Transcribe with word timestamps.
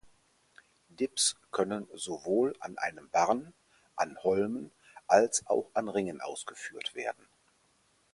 Dips 0.89 1.35
können 1.51 1.87
sowohl 1.93 2.55
an 2.59 2.75
einem 2.79 3.07
Barren, 3.11 3.53
an 3.95 4.17
Holmen 4.23 4.71
als 5.05 5.45
auch 5.45 5.69
an 5.75 5.89
Ringen 5.89 6.21
ausgeführt 6.21 6.95
werden. 6.95 7.27